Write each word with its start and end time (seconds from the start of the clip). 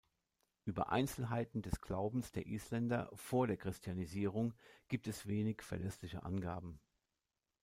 Über 0.65 0.89
Einzelheiten 0.91 1.61
des 1.61 1.79
Glaubens 1.79 2.31
der 2.31 2.47
Isländer 2.47 3.11
vor 3.13 3.45
der 3.45 3.57
Christianisierung 3.57 4.55
gibt 4.87 5.05
es 5.05 5.27
wenig 5.27 5.61
verlässliche 5.61 6.23
Angaben. 6.23 6.79